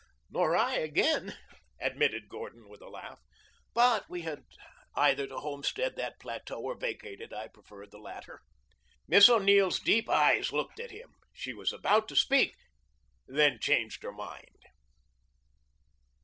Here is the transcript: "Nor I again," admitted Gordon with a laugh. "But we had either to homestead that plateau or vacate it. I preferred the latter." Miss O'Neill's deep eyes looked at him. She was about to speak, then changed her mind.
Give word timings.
"Nor 0.31 0.57
I 0.57 0.77
again," 0.77 1.37
admitted 1.79 2.27
Gordon 2.27 2.67
with 2.67 2.81
a 2.81 2.89
laugh. 2.89 3.19
"But 3.75 4.09
we 4.09 4.23
had 4.23 4.45
either 4.95 5.27
to 5.27 5.37
homestead 5.37 5.95
that 5.95 6.19
plateau 6.19 6.59
or 6.59 6.73
vacate 6.73 7.21
it. 7.21 7.31
I 7.31 7.47
preferred 7.49 7.91
the 7.91 7.99
latter." 7.99 8.41
Miss 9.07 9.29
O'Neill's 9.29 9.79
deep 9.79 10.09
eyes 10.09 10.51
looked 10.51 10.79
at 10.79 10.89
him. 10.89 11.11
She 11.33 11.53
was 11.53 11.71
about 11.71 12.07
to 12.07 12.15
speak, 12.15 12.55
then 13.27 13.59
changed 13.59 14.01
her 14.01 14.11
mind. 14.11 14.63